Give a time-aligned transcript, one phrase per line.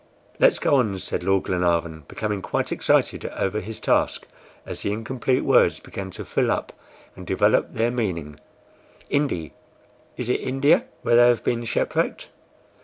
[0.39, 4.25] "Let's go on," said Lord Glenarvan, becoming quite excited over his task,
[4.65, 6.73] as the incomplete words began to fill up
[7.15, 8.39] and develop their meaning.
[9.11, 9.53] "INDI,
[10.17, 12.29] is it India where they have been shipwrecked?